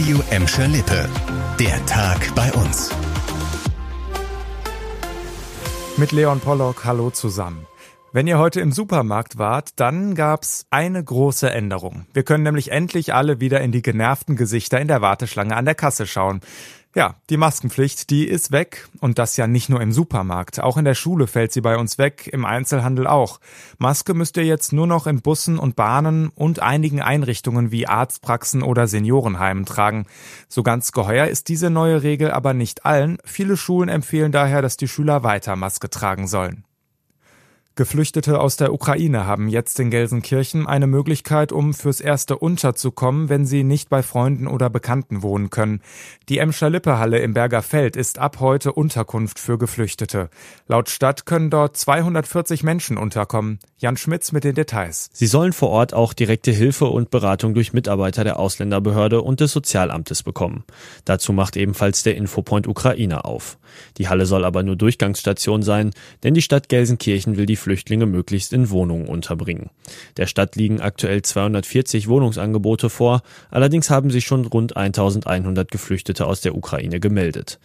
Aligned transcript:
Radio 0.00 0.22
Emscher 0.30 0.66
Lippe. 0.66 1.10
Der 1.58 1.84
Tag 1.84 2.34
bei 2.34 2.50
uns. 2.54 2.90
Mit 5.98 6.12
Leon 6.12 6.40
Pollock, 6.40 6.86
hallo 6.86 7.10
zusammen. 7.10 7.66
Wenn 8.10 8.26
ihr 8.26 8.38
heute 8.38 8.62
im 8.62 8.72
Supermarkt 8.72 9.36
wart, 9.36 9.78
dann 9.78 10.14
gab's 10.14 10.64
eine 10.70 11.04
große 11.04 11.50
Änderung. 11.50 12.06
Wir 12.14 12.22
können 12.22 12.44
nämlich 12.44 12.72
endlich 12.72 13.12
alle 13.12 13.40
wieder 13.40 13.60
in 13.60 13.72
die 13.72 13.82
genervten 13.82 14.36
Gesichter 14.36 14.80
in 14.80 14.88
der 14.88 15.02
Warteschlange 15.02 15.54
an 15.54 15.66
der 15.66 15.74
Kasse 15.74 16.06
schauen. 16.06 16.40
Ja, 16.92 17.14
die 17.30 17.36
Maskenpflicht, 17.36 18.10
die 18.10 18.26
ist 18.26 18.50
weg 18.50 18.88
und 18.98 19.20
das 19.20 19.36
ja 19.36 19.46
nicht 19.46 19.68
nur 19.68 19.80
im 19.80 19.92
Supermarkt. 19.92 20.58
Auch 20.58 20.76
in 20.76 20.84
der 20.84 20.96
Schule 20.96 21.28
fällt 21.28 21.52
sie 21.52 21.60
bei 21.60 21.76
uns 21.76 21.98
weg, 21.98 22.28
im 22.32 22.44
Einzelhandel 22.44 23.06
auch. 23.06 23.38
Maske 23.78 24.12
müsst 24.12 24.36
ihr 24.36 24.44
jetzt 24.44 24.72
nur 24.72 24.88
noch 24.88 25.06
in 25.06 25.22
Bussen 25.22 25.60
und 25.60 25.76
Bahnen 25.76 26.30
und 26.34 26.58
einigen 26.58 27.00
Einrichtungen 27.00 27.70
wie 27.70 27.86
Arztpraxen 27.86 28.64
oder 28.64 28.88
Seniorenheimen 28.88 29.66
tragen. 29.66 30.06
So 30.48 30.64
ganz 30.64 30.90
geheuer 30.90 31.28
ist 31.28 31.46
diese 31.46 31.70
neue 31.70 32.02
Regel 32.02 32.32
aber 32.32 32.54
nicht 32.54 32.84
allen. 32.84 33.18
Viele 33.24 33.56
Schulen 33.56 33.88
empfehlen 33.88 34.32
daher, 34.32 34.60
dass 34.60 34.76
die 34.76 34.88
Schüler 34.88 35.22
weiter 35.22 35.54
Maske 35.54 35.90
tragen 35.90 36.26
sollen. 36.26 36.64
Geflüchtete 37.80 38.42
aus 38.42 38.58
der 38.58 38.74
Ukraine 38.74 39.24
haben 39.24 39.48
jetzt 39.48 39.80
in 39.80 39.88
Gelsenkirchen 39.88 40.66
eine 40.66 40.86
Möglichkeit, 40.86 41.50
um 41.50 41.72
fürs 41.72 42.02
Erste 42.02 42.36
unterzukommen, 42.36 43.30
wenn 43.30 43.46
sie 43.46 43.64
nicht 43.64 43.88
bei 43.88 44.02
Freunden 44.02 44.48
oder 44.48 44.68
Bekannten 44.68 45.22
wohnen 45.22 45.48
können. 45.48 45.80
Die 46.28 46.36
Emscher 46.36 46.68
Lippehalle 46.68 47.20
im 47.20 47.32
Berger 47.32 47.62
Feld 47.62 47.96
ist 47.96 48.18
ab 48.18 48.36
heute 48.38 48.74
Unterkunft 48.74 49.38
für 49.38 49.56
Geflüchtete. 49.56 50.28
Laut 50.68 50.90
Stadt 50.90 51.24
können 51.24 51.48
dort 51.48 51.74
240 51.74 52.62
Menschen 52.64 52.98
unterkommen. 52.98 53.60
Jan 53.78 53.96
Schmitz 53.96 54.30
mit 54.30 54.44
den 54.44 54.56
Details. 54.56 55.08
Sie 55.14 55.26
sollen 55.26 55.54
vor 55.54 55.70
Ort 55.70 55.94
auch 55.94 56.12
direkte 56.12 56.50
Hilfe 56.50 56.84
und 56.84 57.08
Beratung 57.08 57.54
durch 57.54 57.72
Mitarbeiter 57.72 58.24
der 58.24 58.38
Ausländerbehörde 58.38 59.22
und 59.22 59.40
des 59.40 59.52
Sozialamtes 59.52 60.22
bekommen. 60.22 60.64
Dazu 61.06 61.32
macht 61.32 61.56
ebenfalls 61.56 62.02
der 62.02 62.14
Infopoint 62.14 62.68
Ukraine 62.68 63.24
auf. 63.24 63.56
Die 63.96 64.08
Halle 64.08 64.26
soll 64.26 64.44
aber 64.44 64.62
nur 64.62 64.76
Durchgangsstation 64.76 65.62
sein, 65.62 65.92
denn 66.24 66.34
die 66.34 66.42
Stadt 66.42 66.68
Gelsenkirchen 66.68 67.38
will 67.38 67.46
die 67.46 67.56
Flüchtlinge 67.56 67.69
möglichst 68.06 68.52
in 68.52 68.70
Wohnungen 68.70 69.08
unterbringen. 69.08 69.70
Der 70.16 70.26
Stadt 70.26 70.56
liegen 70.56 70.80
aktuell 70.80 71.22
240 71.22 72.08
Wohnungsangebote 72.08 72.90
vor, 72.90 73.22
allerdings 73.50 73.90
haben 73.90 74.10
sich 74.10 74.24
schon 74.24 74.44
rund 74.44 74.76
1100 74.76 75.70
Geflüchtete 75.70 76.26
aus 76.26 76.40
der 76.40 76.54
Ukraine 76.54 77.00
gemeldet. 77.00 77.58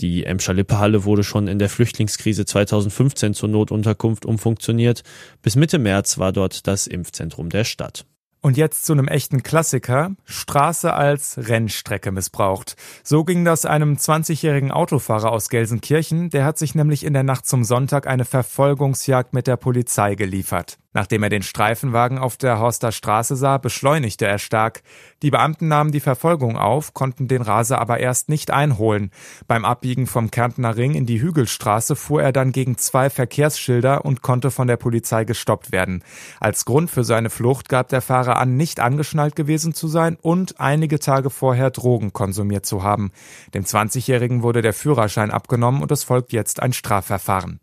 Die 0.00 0.24
Emscher 0.24 0.54
Lippe 0.54 0.78
Halle 0.78 1.04
wurde 1.04 1.24
schon 1.24 1.46
in 1.48 1.58
der 1.58 1.68
Flüchtlingskrise 1.68 2.44
2015 2.44 3.34
zur 3.34 3.48
Notunterkunft 3.48 4.24
umfunktioniert. 4.24 5.02
Bis 5.42 5.56
Mitte 5.56 5.78
März 5.78 6.18
war 6.18 6.32
dort 6.32 6.66
das 6.66 6.86
Impfzentrum 6.86 7.50
der 7.50 7.64
Stadt. 7.64 8.06
Und 8.42 8.56
jetzt 8.56 8.86
zu 8.86 8.94
einem 8.94 9.06
echten 9.06 9.42
Klassiker. 9.42 10.12
Straße 10.24 10.92
als 10.92 11.36
Rennstrecke 11.36 12.10
missbraucht. 12.10 12.74
So 13.04 13.24
ging 13.24 13.44
das 13.44 13.66
einem 13.66 13.96
20-jährigen 13.96 14.72
Autofahrer 14.72 15.30
aus 15.30 15.50
Gelsenkirchen. 15.50 16.30
Der 16.30 16.44
hat 16.44 16.56
sich 16.56 16.74
nämlich 16.74 17.04
in 17.04 17.12
der 17.12 17.22
Nacht 17.22 17.46
zum 17.46 17.64
Sonntag 17.64 18.06
eine 18.06 18.24
Verfolgungsjagd 18.24 19.34
mit 19.34 19.46
der 19.46 19.56
Polizei 19.56 20.14
geliefert. 20.14 20.79
Nachdem 20.92 21.22
er 21.22 21.28
den 21.28 21.42
Streifenwagen 21.42 22.18
auf 22.18 22.36
der 22.36 22.58
Horster 22.58 22.90
Straße 22.90 23.36
sah, 23.36 23.58
beschleunigte 23.58 24.26
er 24.26 24.38
stark. 24.38 24.82
Die 25.22 25.30
Beamten 25.30 25.68
nahmen 25.68 25.92
die 25.92 26.00
Verfolgung 26.00 26.56
auf, 26.56 26.94
konnten 26.94 27.28
den 27.28 27.42
Raser 27.42 27.80
aber 27.80 28.00
erst 28.00 28.28
nicht 28.28 28.50
einholen. 28.50 29.12
Beim 29.46 29.64
Abbiegen 29.64 30.08
vom 30.08 30.32
Kärntner 30.32 30.76
Ring 30.76 30.94
in 30.94 31.06
die 31.06 31.20
Hügelstraße 31.20 31.94
fuhr 31.94 32.22
er 32.22 32.32
dann 32.32 32.50
gegen 32.50 32.76
zwei 32.76 33.08
Verkehrsschilder 33.08 34.04
und 34.04 34.22
konnte 34.22 34.50
von 34.50 34.66
der 34.66 34.78
Polizei 34.78 35.24
gestoppt 35.24 35.70
werden. 35.70 36.02
Als 36.40 36.64
Grund 36.64 36.90
für 36.90 37.04
seine 37.04 37.30
Flucht 37.30 37.68
gab 37.68 37.88
der 37.88 38.02
Fahrer 38.02 38.36
an, 38.36 38.56
nicht 38.56 38.80
angeschnallt 38.80 39.36
gewesen 39.36 39.74
zu 39.74 39.86
sein 39.86 40.16
und 40.20 40.58
einige 40.58 40.98
Tage 40.98 41.30
vorher 41.30 41.70
Drogen 41.70 42.12
konsumiert 42.12 42.66
zu 42.66 42.82
haben. 42.82 43.12
Dem 43.54 43.62
20-Jährigen 43.62 44.42
wurde 44.42 44.60
der 44.60 44.72
Führerschein 44.72 45.30
abgenommen 45.30 45.82
und 45.82 45.92
es 45.92 46.02
folgt 46.02 46.32
jetzt 46.32 46.60
ein 46.60 46.72
Strafverfahren. 46.72 47.60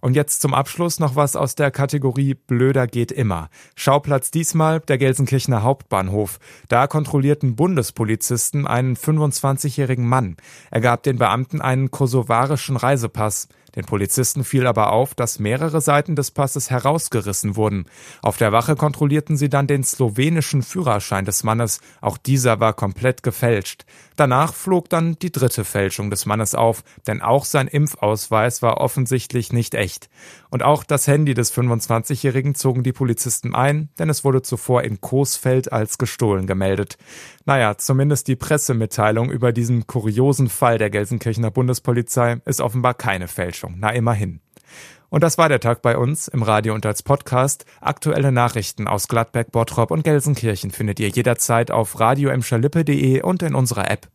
Und 0.00 0.14
jetzt 0.14 0.42
zum 0.42 0.54
Abschluss 0.54 1.00
noch 1.00 1.16
was 1.16 1.34
aus 1.34 1.56
der 1.56 1.70
Kategorie 1.70 2.34
Blöder 2.34 2.86
geht 2.86 3.10
immer. 3.10 3.50
Schauplatz 3.74 4.30
diesmal 4.30 4.80
der 4.80 4.96
Gelsenkirchener 4.96 5.62
Hauptbahnhof. 5.62 6.38
Da 6.68 6.86
kontrollierten 6.86 7.56
Bundespolizisten 7.56 8.66
einen 8.66 8.96
25-jährigen 8.96 10.06
Mann. 10.06 10.36
Er 10.70 10.80
gab 10.80 11.02
den 11.02 11.18
Beamten 11.18 11.60
einen 11.60 11.90
kosovarischen 11.90 12.76
Reisepass. 12.76 13.48
Den 13.76 13.84
Polizisten 13.84 14.44
fiel 14.44 14.66
aber 14.66 14.92
auf, 14.92 15.14
dass 15.14 15.38
mehrere 15.38 15.80
Seiten 15.80 16.16
des 16.16 16.30
Passes 16.30 16.70
herausgerissen 16.70 17.54
wurden. 17.54 17.86
Auf 18.22 18.36
der 18.36 18.50
Wache 18.50 18.76
kontrollierten 18.76 19.36
sie 19.36 19.48
dann 19.48 19.66
den 19.66 19.84
slowenischen 19.84 20.62
Führerschein 20.62 21.24
des 21.24 21.44
Mannes. 21.44 21.80
Auch 22.00 22.18
dieser 22.18 22.60
war 22.60 22.72
komplett 22.72 23.22
gefälscht. 23.22 23.84
Danach 24.16 24.54
flog 24.54 24.88
dann 24.88 25.16
die 25.20 25.30
dritte 25.30 25.64
Fälschung 25.64 26.10
des 26.10 26.26
Mannes 26.26 26.54
auf, 26.56 26.82
denn 27.06 27.22
auch 27.22 27.44
sein 27.44 27.68
Impfausweis 27.68 28.62
war 28.62 28.78
offensichtlich 28.78 29.52
nicht 29.52 29.74
echt. 29.74 29.87
Und 30.50 30.62
auch 30.62 30.84
das 30.84 31.06
Handy 31.06 31.34
des 31.34 31.52
25-Jährigen 31.54 32.54
zogen 32.54 32.82
die 32.82 32.92
Polizisten 32.92 33.54
ein, 33.54 33.88
denn 33.98 34.08
es 34.10 34.24
wurde 34.24 34.42
zuvor 34.42 34.82
in 34.82 35.00
Coesfeld 35.00 35.72
als 35.72 35.98
gestohlen 35.98 36.46
gemeldet. 36.46 36.98
Naja, 37.44 37.76
zumindest 37.78 38.28
die 38.28 38.36
Pressemitteilung 38.36 39.30
über 39.30 39.52
diesen 39.52 39.86
kuriosen 39.86 40.48
Fall 40.48 40.78
der 40.78 40.90
Gelsenkirchener 40.90 41.50
Bundespolizei 41.50 42.40
ist 42.44 42.60
offenbar 42.60 42.94
keine 42.94 43.28
Fälschung. 43.28 43.76
Na 43.78 43.90
immerhin. 43.90 44.40
Und 45.10 45.22
das 45.22 45.38
war 45.38 45.48
der 45.48 45.60
Tag 45.60 45.80
bei 45.80 45.96
uns 45.96 46.28
im 46.28 46.42
Radio 46.42 46.74
und 46.74 46.84
als 46.84 47.02
Podcast. 47.02 47.64
Aktuelle 47.80 48.30
Nachrichten 48.30 48.86
aus 48.86 49.08
Gladbeck, 49.08 49.52
Bottrop 49.52 49.90
und 49.90 50.04
Gelsenkirchen 50.04 50.70
findet 50.70 51.00
ihr 51.00 51.08
jederzeit 51.08 51.70
auf 51.70 51.98
radioemscherlippe.de 51.98 53.22
und 53.22 53.42
in 53.42 53.54
unserer 53.54 53.90
App. 53.90 54.08